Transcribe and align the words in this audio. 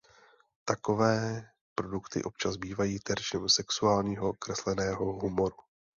Takové 0.65 1.45
produkty 1.75 2.23
občas 2.23 2.55
bývají 2.55 2.99
terčem 2.99 3.49
sexuálního 3.49 4.33
kresleného 4.33 5.05
humoru. 5.05 5.57